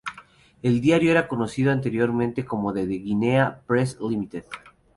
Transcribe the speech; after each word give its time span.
El 0.63 0.81
diario 0.81 1.11
era 1.11 1.27
conocido 1.27 1.71
anteriormente 1.71 2.43
como 2.43 2.73
The 2.73 2.87
Guinea 2.87 3.61
Press 3.67 3.99
Limited. 3.99 4.45